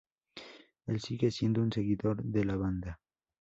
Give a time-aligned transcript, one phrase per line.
[0.87, 2.99] Él sigue siendo un seguidor de la banda.